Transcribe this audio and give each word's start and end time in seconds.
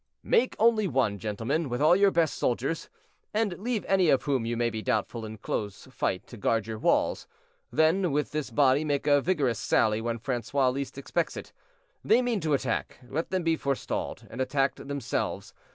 "Make 0.23 0.55
only 0.57 0.87
one, 0.87 1.19
gentlemen, 1.19 1.69
with 1.69 1.79
all 1.79 1.95
your 1.95 2.09
best 2.09 2.33
soldiers, 2.33 2.89
and 3.35 3.59
leave 3.59 3.85
any 3.87 4.09
of 4.09 4.23
whom 4.23 4.47
you 4.47 4.57
may 4.57 4.71
be 4.71 4.81
doubtful 4.81 5.25
in 5.27 5.37
close 5.37 5.85
fight 5.91 6.25
to 6.25 6.37
guard 6.37 6.65
your 6.65 6.79
walls. 6.79 7.27
Then 7.71 8.11
with 8.11 8.31
this 8.31 8.49
body 8.49 8.83
make 8.83 9.05
a 9.05 9.21
vigorous 9.21 9.59
sally 9.59 10.01
when 10.01 10.17
Francois 10.17 10.69
least 10.69 10.97
expects 10.97 11.37
it. 11.37 11.53
They 12.03 12.23
mean 12.23 12.39
to 12.39 12.55
attack; 12.55 12.97
let 13.09 13.29
them 13.29 13.43
be 13.43 13.55
forestalled, 13.55 14.25
and 14.27 14.41
attacked 14.41 14.87
themselves. 14.87 15.53